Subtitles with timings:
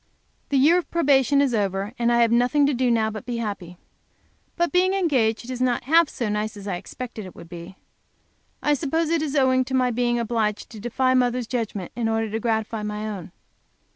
[0.49, 3.25] The year of probation is over, and I have nothing to do now but to
[3.27, 3.77] be happy.
[4.55, 7.75] But being engaged is not half so nice as I expected it would be.
[8.63, 12.31] I suppose it is owing to my being obliged to defy mother's judgment in order
[12.31, 13.31] to gratify my own.